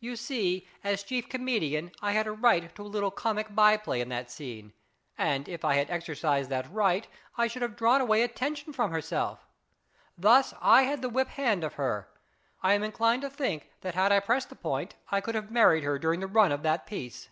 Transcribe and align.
You 0.00 0.16
see, 0.16 0.66
as 0.82 1.02
chief 1.02 1.28
comedian 1.28 1.92
I 2.00 2.12
had 2.12 2.26
a 2.26 2.32
right 2.32 2.74
to 2.76 2.82
a 2.82 2.84
little 2.84 3.10
comic 3.10 3.54
by 3.54 3.76
play 3.76 4.00
in 4.00 4.08
that 4.08 4.30
scene, 4.30 4.72
and 5.18 5.46
if 5.50 5.66
I 5.66 5.74
had 5.74 5.90
exercised 5.90 6.48
that 6.48 6.72
right 6.72 7.06
I 7.36 7.46
should 7.46 7.60
have 7.60 7.76
drawn 7.76 8.00
away 8.00 8.22
attention 8.22 8.72
from 8.72 8.90
herself. 8.90 9.44
Thus 10.16 10.54
I 10.62 10.84
had 10.84 11.02
the 11.02 11.10
whip 11.10 11.28
hand 11.28 11.62
of 11.62 11.74
her. 11.74 12.08
I 12.62 12.72
am 12.72 12.82
inclined 12.82 13.20
to 13.20 13.28
think 13.28 13.70
that 13.82 13.94
had 13.94 14.12
I 14.12 14.20
pressed 14.20 14.48
the 14.48 14.56
point 14.56 14.94
I 15.10 15.20
could 15.20 15.34
have 15.34 15.50
married 15.50 15.84
her 15.84 15.98
during 15.98 16.20
the 16.20 16.26
run 16.26 16.52
of 16.52 16.62
that 16.62 16.86
piece." 16.86 17.28